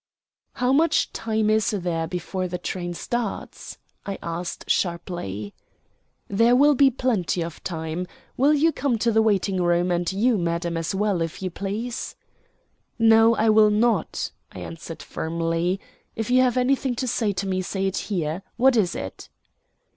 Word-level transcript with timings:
"How 0.53 0.73
much 0.73 1.13
time 1.13 1.47
is 1.51 1.69
there 1.69 2.07
before 2.07 2.47
the 2.47 2.57
train 2.57 2.95
starts?" 2.95 3.77
I 4.03 4.17
asked 4.23 4.67
sharply. 4.67 5.53
"There 6.27 6.55
will 6.55 6.73
be 6.73 6.89
plenty 6.89 7.43
of 7.43 7.63
time. 7.63 8.07
Will 8.35 8.55
you 8.55 8.71
come 8.71 8.97
to 8.97 9.11
the 9.11 9.21
waiting 9.21 9.61
room, 9.61 9.91
and 9.91 10.11
you, 10.11 10.39
madam, 10.39 10.75
as 10.75 10.95
well, 10.95 11.21
if 11.21 11.43
you 11.43 11.51
please?" 11.51 12.15
"No, 12.97 13.35
I 13.35 13.51
will 13.51 13.69
not," 13.69 14.31
I 14.51 14.61
answered 14.61 15.03
firmly. 15.03 15.79
"If 16.15 16.31
you 16.31 16.41
have 16.41 16.57
anything 16.57 16.95
to 16.95 17.05
say 17.05 17.31
to 17.33 17.45
me, 17.45 17.61
say 17.61 17.85
it 17.85 17.97
here. 18.09 18.41
What 18.57 18.75
is 18.75 18.95
it?" 18.95 19.29